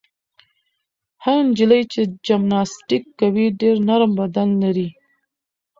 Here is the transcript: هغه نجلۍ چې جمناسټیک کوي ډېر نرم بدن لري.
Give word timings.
هغه 1.23 1.41
نجلۍ 1.49 1.81
چې 1.93 2.01
جمناسټیک 2.25 3.03
کوي 3.19 3.45
ډېر 3.61 3.75
نرم 3.87 4.11
بدن 4.19 4.49
لري. 4.63 4.87